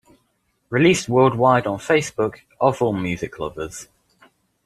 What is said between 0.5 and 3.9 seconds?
Released worldwide on Facebook of all music lovers.